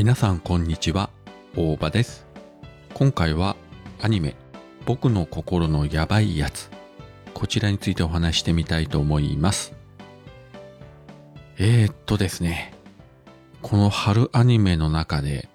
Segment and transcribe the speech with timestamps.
[0.00, 1.10] 皆さんこんにちは。
[1.54, 2.26] 大場です。
[2.94, 3.54] 今回は
[4.00, 4.34] アニメ
[4.86, 6.70] 僕の心のヤバいやつ
[7.34, 9.74] こちらについてお話してみたいと思います。
[11.58, 12.72] えー、っとですね。
[13.60, 15.50] この春アニメの中で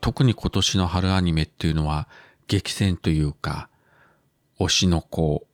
[0.00, 2.08] 特に今年の春アニメっていうのは
[2.48, 3.68] 激戦というか
[4.58, 5.46] 推しの子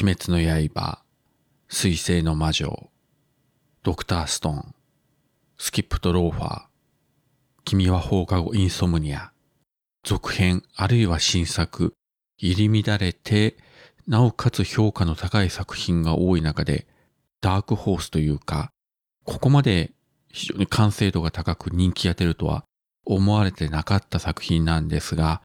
[0.00, 0.38] 鬼滅の
[0.72, 1.02] 刃
[1.68, 2.88] 水星の魔女
[3.82, 4.74] ドクターストーン
[5.58, 6.69] スキップとローファー
[7.64, 9.32] 君は放課後インソムニア、
[10.02, 11.94] 続編あるいは新作、
[12.38, 13.56] 入り乱れて、
[14.06, 16.86] なおかつ評価の高い作品が多い中で、
[17.40, 18.70] ダークホースというか、
[19.24, 19.92] ここまで
[20.32, 22.64] 非常に完成度が高く人気が出るとは
[23.04, 25.42] 思われてなかった作品なんですが、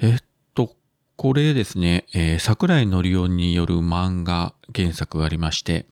[0.00, 0.18] えっ
[0.54, 0.74] と、
[1.16, 5.86] これですね、えー、桜井のりおによる漫画原作がありまして、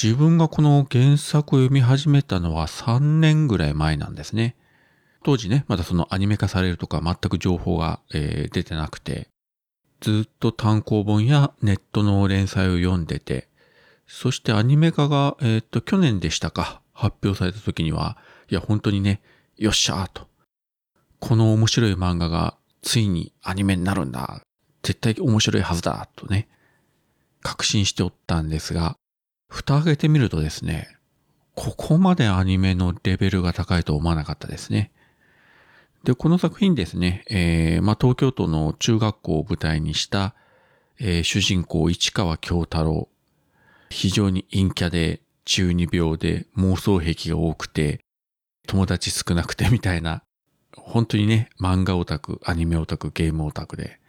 [0.00, 4.54] 自分がこの原作を読み始めたのは3年ぐらい前なんですね。
[5.24, 9.28] 当時ね、まだそのアニメ化されるとか全く情報が、えー、出てなくて、
[10.00, 13.48] ずっと単行本やネットの連載を読んでて、
[14.06, 18.16] そしてアニメ化が、えー、っと、去年でしたか、発表された時には、
[18.48, 19.20] いや、本当にね、
[19.56, 20.28] よっしゃーと。
[21.20, 24.40] この面白い漫画がついにアニメになるんだ。
[24.82, 26.48] 絶対面白いはずだ、とね、
[27.42, 28.96] 確信しておったんですが、
[29.50, 30.88] 蓋開けてみるとですね、
[31.54, 34.92] ここまでアニメのレベルが高いと思わなかったですね。
[36.08, 40.34] で、この作品ですね、えー、まあ、東京都の中学校を舞台にした、
[40.98, 43.10] えー、主人公市川京太郎。
[43.90, 48.00] 非常に陰キャで中二病で妄想癖が多くて、
[48.66, 50.22] 友達少なくてみたいな、
[50.78, 54.00] 本当にね、漫画オタク、アニメオタク、ゲームオタクで、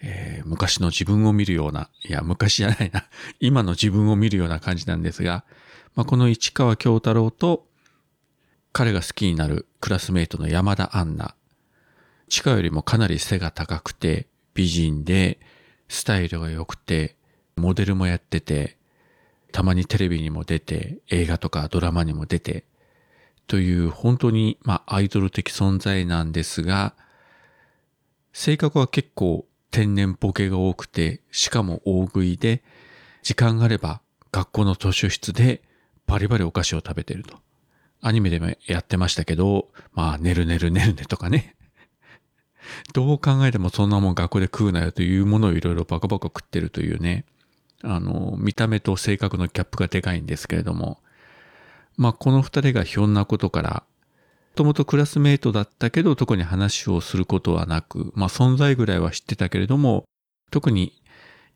[0.00, 3.04] えー、昔の自分を見るような、いや、昔じゃないな、
[3.38, 5.44] 今の自分を見るような感じなんですが、
[5.94, 7.66] まあ、この市川京太郎と、
[8.74, 11.36] 彼が好きになるクラスメイトの山田杏奈。
[12.28, 15.38] 地下よりもかなり背が高くて、美人で、
[15.88, 17.14] スタイルが良くて、
[17.54, 18.76] モデルもやってて、
[19.52, 22.64] たまにテレビにも出て、映画とかドラマにも出て、
[23.46, 26.96] という本当に、まあ、アイドル的存在なんですが、
[28.32, 32.64] 性格は結構天然ボケが多くて、しかも大食いで、
[33.22, 34.00] 時間があれば
[34.32, 35.62] 学校の図書室で
[36.08, 37.44] バリバリお菓子を食べてると。
[38.06, 41.56] アニメでもやってましたけど、まあ、寝る寝る寝るねとかね。
[42.92, 47.24] どう考えてもそんなもん学校で食うなよというものをいろいろバカバカ食ってるというね。
[47.82, 51.00] あの、見た目と性格のギャップがでかいんですけれども。
[51.96, 60.04] まあ、この二人がひょんなことから、もともとクラスメイトだったけど、特に話をすることはなく、まあ、存在ぐらいは知ってたけれども、
[60.50, 60.92] 特に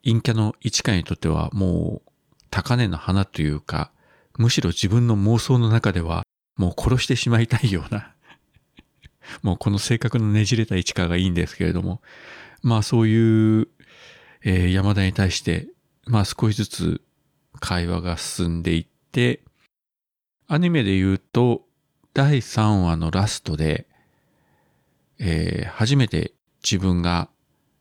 [0.03, 2.11] 陰キャの市川にとってはもう
[2.49, 3.93] 高値の花というか、
[4.39, 6.23] むしろ自分の妄想の中では
[6.59, 8.13] もう殺してしまいたいような
[9.43, 12.03] もうこの性格のねじれた市川がいいんですけれども、
[12.63, 13.69] まあそういう、
[14.43, 15.69] えー、山田に対して、
[16.07, 17.01] まあ少しずつ
[17.61, 19.43] 会話が進んでいって、
[20.49, 21.67] アニメで言うと、
[22.15, 23.87] 第3話のラストで、
[25.19, 26.33] えー、初めて
[26.63, 27.29] 自分が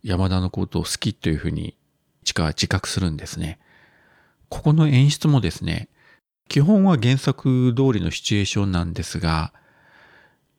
[0.04, 1.78] 山田のことを好きというふうに
[2.24, 3.60] 市川は自覚するんですね。
[4.50, 5.90] ここの演出もですね、
[6.48, 9.54] 基本は原作通りのシチュエーションなんですが、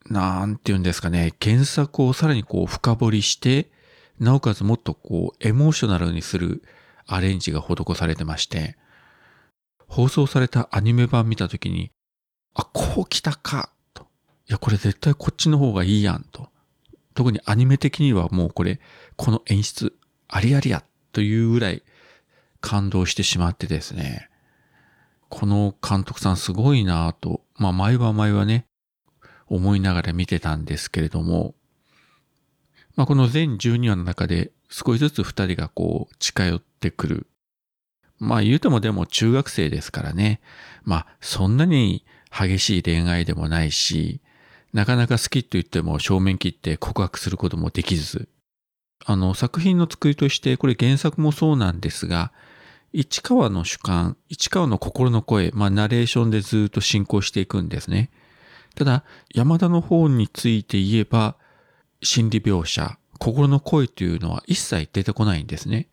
[0.06, 3.70] なんて言うんですかね、原作をさらにこう深掘りして、
[4.18, 6.62] なおかつもっとこうエモーショナルにする
[7.06, 8.76] アレンジが施されてまして、
[9.86, 11.90] 放送されたアニメ版見たときに、
[12.54, 14.04] あ、こう来たか、と。
[14.48, 16.50] いや、これ絶対こっちの方がいいやん、と。
[17.14, 18.80] 特にアニメ的にはもうこれ、
[19.16, 19.94] この演出、
[20.28, 21.82] ありありや、というぐらい
[22.60, 24.28] 感動してしまってですね。
[25.28, 28.66] この監督さんすごいなぁと、まあ毎話毎話ね、
[29.46, 31.54] 思いながら見てたんですけれども、
[32.96, 37.26] まあこの全12話の中で少しずつ二人がこう近寄ってくる。
[38.18, 40.40] まあ言うてもでも中学生ですからね。
[40.82, 44.20] まあそんなに激しい恋愛でもないし、
[44.72, 48.28] なかなか好きと言っても正面切って告白することもできず、
[49.04, 52.32] あの作品の作りとしてこれ原作もそうなんですが、
[52.92, 58.10] 市川の主観、市川の心の声、まあ、ナレーションでずっと進行していくんですね。
[58.74, 59.04] ただ、
[59.34, 61.36] 山田の方について言えば、
[62.02, 65.88] 心理描写、心の声というのは一切出てこないんですね。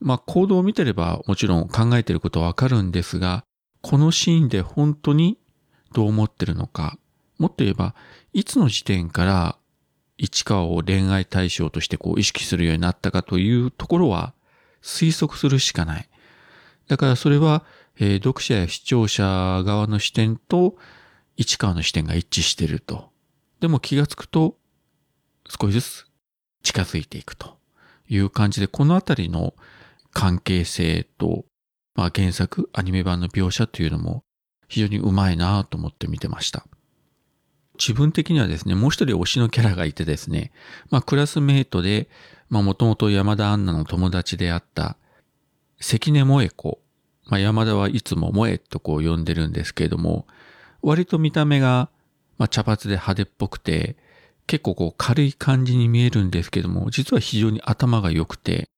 [0.00, 3.44] まあ、行動を見てればもちろん考えてることはわかるんですが、
[3.80, 5.38] このシーンで本当に
[5.92, 6.98] どう思ってるのか、
[7.38, 7.94] もっと言えば、
[8.32, 9.56] いつの時点から
[10.18, 14.34] 市川を恋愛対象としてこう意識するようになったかというところは
[14.82, 16.08] 推測するしかない。
[16.88, 17.64] だからそれは、
[17.98, 19.24] えー、読者や視聴者
[19.64, 20.76] 側の視点と
[21.36, 23.10] 市川の視点が一致していると。
[23.60, 24.56] でも気がつくと
[25.48, 26.06] 少しずつ
[26.62, 27.58] 近づいていくと
[28.08, 29.54] いう感じで、このあたりの
[30.12, 31.44] 関係性と、
[31.94, 34.24] まあ原作、アニメ版の描写というのも
[34.68, 36.66] 非常にうまいなと思って見てました。
[37.78, 40.52] 自分的にはですね、もう一人推しのキャラがいてですね、
[40.90, 42.08] まあクラスメイトで、
[42.48, 44.96] まあもともと山田アンナの友達であった
[45.78, 46.80] 関根萌子。
[47.26, 50.26] まあ山田はいつも萌えとこう呼んでるんですけれども、
[50.82, 51.90] 割と見た目が、
[52.38, 53.96] まあ、茶髪で派手っぽくて、
[54.46, 58.68] 結構こう軽い感じに見えるんですけども、実は非常に頭が良くて、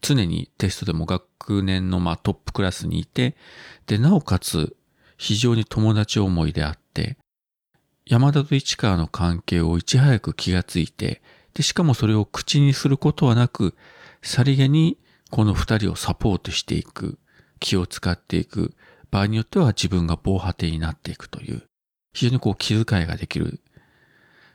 [0.00, 3.36] 常にテストでも学年のまあトップクラスにいて、
[3.86, 4.76] で、なおかつ
[5.16, 7.18] 非常に友達思いであって、
[8.06, 11.20] 山田と市川の関係をいち早く気がついて、
[11.54, 13.74] で、しかもそれを口にすることはなく、
[14.22, 14.98] さりげに
[15.30, 17.18] この二人をサポートしていく、
[17.60, 18.74] 気を使っていく、
[19.10, 21.62] 場合によっては自分が防波堤になっていくという、
[22.12, 23.60] 非常にこう気遣いができる。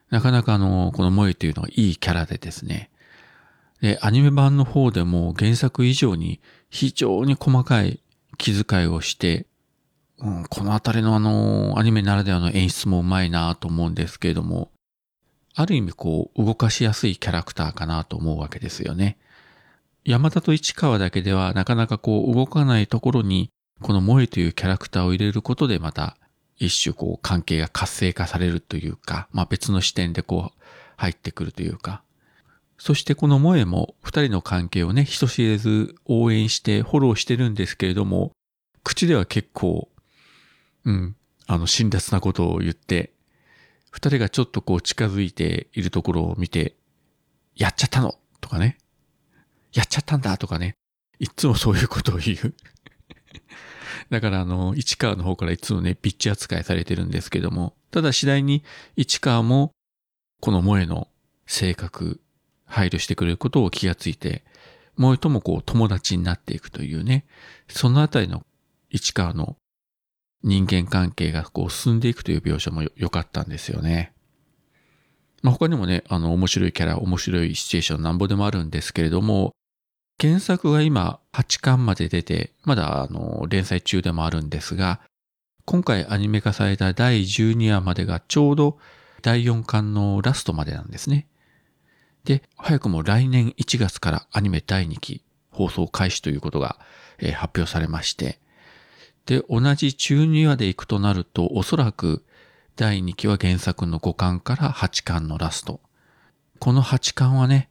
[0.09, 2.91] なかなかあの、この萌えというのはいいキャラでですね。
[3.81, 6.39] で、アニメ版の方でも原作以上に
[6.69, 7.99] 非常に細かい
[8.37, 9.45] 気遣いをして、
[10.19, 14.71] うん、このあたりのあの、アニメならではの演出もうまいなと思うんですけれども、
[15.55, 19.17] ある意味こう、動かしやすいキャラクターかなと思うわけですよね。
[20.05, 23.49] 山田と市川だけではなかなかこう動かないところに
[23.81, 26.17] この萌えというキャラクターを入れることでまた
[26.57, 30.61] 一種こう関係が活性化されるというか、まあ別の視点でこう
[30.97, 32.03] 入ってくるというか、
[32.77, 38.31] そしてこの萌えも二人の関係をね、人知れず応援してフォローしてるんですけれども、
[38.83, 39.89] 口では結構、
[40.85, 41.15] うん、
[41.47, 43.13] あの辛辣なことを言って、
[43.89, 46.75] 二人がちょっとこう近づいているところを見て、
[47.55, 48.77] やっちゃったのとかね。
[49.73, 50.75] やっちゃったんだとかね。
[51.19, 52.53] いつもそういうことを言う
[54.09, 58.63] だからあの、市川の方からいつもね、ピッチ扱いされてるんですけども、ただ次第に
[58.95, 59.71] 市川も、
[60.41, 61.07] この萌えの
[61.45, 62.19] 性格、
[62.65, 64.43] 配慮してくれることを気がついて、
[64.97, 67.25] 萌えともこう友達になっていくというね、
[67.67, 68.45] そのあたりの
[68.89, 69.57] 市川の
[70.43, 74.13] 人間関係がこう進んでいくという描写も良かったんですよね。
[75.41, 79.53] まあ、他にもね、あの面白いキャラ、面白いシチュエーションなんぼでもあるんですけれども、
[80.21, 85.01] 原作が今8巻まで出て、まだあの連載中でもあるんですが、
[85.65, 88.77] 今回アニメ化された第12話までがちょうど
[89.21, 91.27] 第4巻のラストまでなんですね。
[92.25, 96.77] で、早くも来年1月からアニメ第2期放送開始ということが、
[97.35, 98.39] 発表されまして、
[99.25, 102.25] で、同じ12話で行くとなると、おそらく
[102.75, 105.79] 第2期は原作の5巻から8巻のラスト。
[106.59, 107.69] この8巻はね、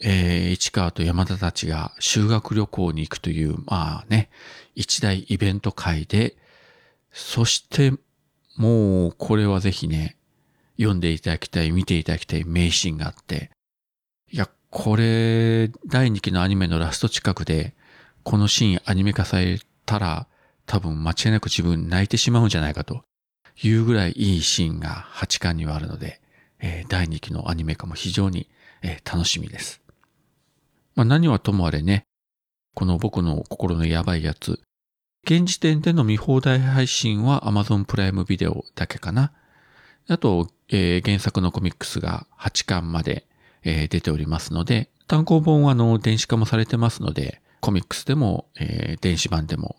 [0.00, 4.30] えー、市川と山田たちが修学旅行に行くという、まあね、
[4.74, 6.36] 一大イベント会で、
[7.12, 7.92] そして
[8.56, 10.16] もうこれはぜひね、
[10.76, 13.50] 読んでいただきたい、見ていただきたい名シーンがあって、
[14.30, 17.74] いや、これ、第2期のアニメのラスト近くで、
[18.22, 20.26] このシーンアニメ化されたら、
[20.66, 23.02] 多分間違いなく自分泣いてしまうんじゃないかと
[23.62, 26.20] いうぐらいいいシーンが8巻にはあるので、
[26.60, 28.48] えー、第2期のアニメ化も非常に、
[28.82, 29.80] えー、楽しみです。
[30.98, 32.08] まあ何はともあれね、
[32.74, 34.58] この僕の心のやばいやつ、
[35.24, 39.30] 現時点での見放題配信は Amazon プライムビデオだけかな。
[40.08, 43.28] あと、えー、原作のコミックスが8巻まで、
[43.62, 49.76] えー、出ておりますので、単行本はあの電子化もされてますので、コミックスでも、えー、電子版でも、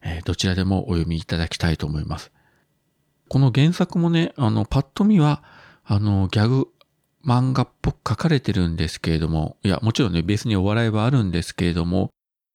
[0.00, 2.30] え、どちらでもお読みいただきたいと思います。
[3.28, 5.42] この原作もね、あの、パッと見は、
[5.84, 6.68] あの、ギャグ
[7.24, 12.10] 漫画っぽく書かれてるんですけれども、いや、もちろんね、ベースにお笑いはあるんですけれども、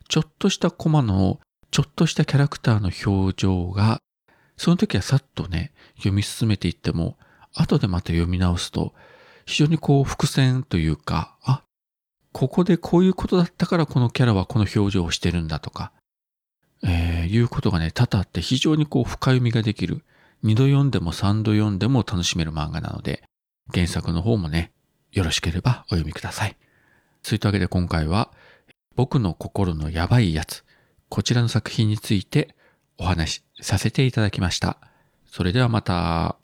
[0.07, 1.39] ちょっとしたコマの、
[1.71, 3.99] ちょっとしたキャラクターの表情が、
[4.57, 7.17] その時はさっとね、読み進めていっても、
[7.53, 8.93] 後でまた読み直すと、
[9.45, 11.63] 非常にこう伏線というか、あ、
[12.33, 15.91] ここでこういうことだったからこのキャラはこの表情をしてるんだとか、
[16.83, 20.03] えー、いうことがね、多々あって非常にこう深読みができる。
[20.43, 23.23] 二度読んでも三度読んでも楽しめる漫画なので、
[23.73, 24.71] 原作の方もね、
[25.11, 26.55] よろしければお読みください。
[27.23, 28.31] そういったわけで今回は、
[28.95, 30.63] 僕の心のやばいやつ、
[31.09, 32.55] こちらの作品について
[32.97, 34.77] お話しさせていただきました。
[35.25, 36.37] それではまた。